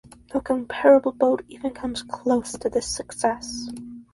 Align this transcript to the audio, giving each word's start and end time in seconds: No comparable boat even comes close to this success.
No 0.33 0.39
comparable 0.41 1.11
boat 1.11 1.43
even 1.47 1.75
comes 1.75 2.01
close 2.01 2.53
to 2.53 2.69
this 2.69 2.87
success. 2.87 3.69